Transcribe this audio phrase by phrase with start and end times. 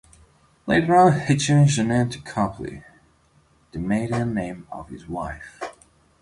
[0.65, 2.83] Later on he changed the name to Copley,
[3.71, 5.61] the maiden name of his wife.